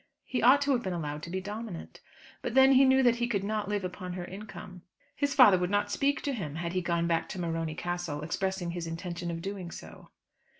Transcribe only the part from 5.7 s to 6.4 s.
speak to